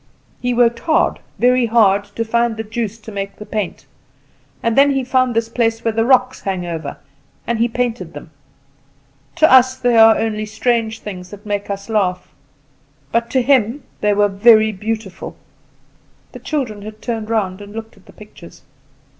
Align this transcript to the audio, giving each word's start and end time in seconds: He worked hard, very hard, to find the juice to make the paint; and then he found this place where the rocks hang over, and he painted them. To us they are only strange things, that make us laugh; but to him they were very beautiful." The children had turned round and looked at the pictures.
He 0.41 0.51
worked 0.55 0.79
hard, 0.79 1.19
very 1.37 1.67
hard, 1.67 2.05
to 2.15 2.25
find 2.25 2.57
the 2.57 2.63
juice 2.63 2.97
to 2.97 3.11
make 3.11 3.35
the 3.35 3.45
paint; 3.45 3.85
and 4.63 4.75
then 4.75 4.89
he 4.89 5.03
found 5.03 5.35
this 5.35 5.47
place 5.47 5.85
where 5.85 5.91
the 5.91 6.03
rocks 6.07 6.41
hang 6.41 6.65
over, 6.65 6.97
and 7.45 7.59
he 7.59 7.67
painted 7.67 8.13
them. 8.13 8.31
To 9.35 9.53
us 9.53 9.77
they 9.77 9.95
are 9.95 10.17
only 10.17 10.47
strange 10.47 11.01
things, 11.01 11.29
that 11.29 11.45
make 11.45 11.69
us 11.69 11.87
laugh; 11.87 12.33
but 13.11 13.29
to 13.29 13.43
him 13.43 13.83
they 13.99 14.15
were 14.15 14.27
very 14.27 14.71
beautiful." 14.71 15.35
The 16.31 16.39
children 16.39 16.81
had 16.81 16.99
turned 17.03 17.29
round 17.29 17.61
and 17.61 17.71
looked 17.75 17.95
at 17.95 18.07
the 18.07 18.13
pictures. 18.13 18.63